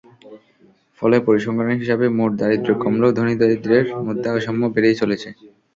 [1.01, 5.29] ফলে পরিসংখ্যানের হিসাবে মোট দারিদ্র্য কমলেও ধনী-দরিদ্রের মধ্যে অসাম্য বেড়েই চলেছে।